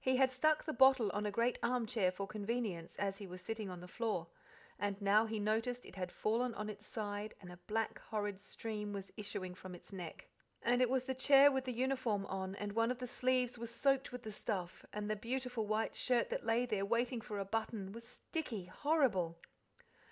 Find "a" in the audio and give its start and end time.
1.24-1.30, 7.52-7.58, 17.38-17.44